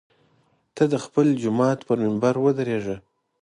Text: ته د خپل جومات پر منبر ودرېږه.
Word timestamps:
ته 0.75 0.83
د 0.91 0.95
خپل 1.05 1.27
جومات 1.41 1.79
پر 1.87 1.97
منبر 2.03 2.35
ودرېږه. 2.39 2.97